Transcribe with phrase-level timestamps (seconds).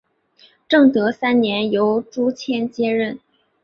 [0.67, 3.19] 正德三年由朱鉴接任。